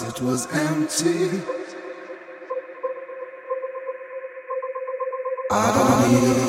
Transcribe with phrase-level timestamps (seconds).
[0.00, 1.42] it was empty.
[5.50, 6.48] I don't need as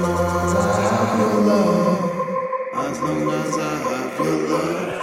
[0.00, 2.00] long as I have your love.
[2.74, 4.93] As long as I have your love.